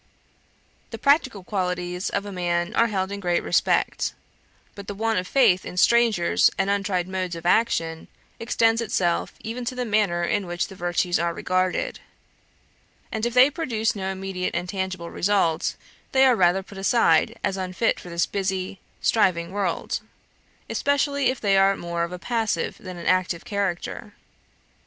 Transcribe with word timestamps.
The 0.89 0.97
practical 0.97 1.43
qualities 1.43 2.09
of 2.09 2.25
a 2.25 2.31
man 2.31 2.73
are 2.73 2.87
held 2.87 3.11
in 3.11 3.19
great 3.19 3.43
respect; 3.43 4.15
but 4.73 4.87
the 4.87 4.95
want 4.95 5.19
of 5.19 5.27
faith 5.27 5.63
in 5.63 5.77
strangers 5.77 6.49
and 6.57 6.71
untried 6.71 7.07
modes 7.07 7.35
of 7.35 7.45
action, 7.45 8.07
extends 8.39 8.81
itself 8.81 9.35
even 9.41 9.63
to 9.65 9.75
the 9.75 9.85
manner 9.85 10.23
in 10.23 10.47
which 10.47 10.69
the 10.69 10.75
virtues 10.75 11.19
are 11.19 11.35
regarded; 11.35 11.99
and 13.11 13.27
if 13.27 13.35
they 13.35 13.51
produce 13.51 13.95
no 13.95 14.09
immediate 14.11 14.55
and 14.55 14.67
tangible 14.69 15.11
result, 15.11 15.75
they 16.13 16.25
are 16.25 16.35
rather 16.35 16.63
put 16.63 16.79
aside 16.79 17.37
as 17.43 17.55
unfit 17.55 17.99
for 17.99 18.09
this 18.09 18.25
busy, 18.25 18.79
striving 19.01 19.51
world; 19.51 19.99
especially 20.67 21.27
if 21.27 21.39
they 21.39 21.55
are 21.57 21.77
more 21.77 22.03
of 22.03 22.11
a 22.11 22.17
passive 22.17 22.75
than 22.79 22.97
an 22.97 23.05
active 23.05 23.45
character. 23.45 24.15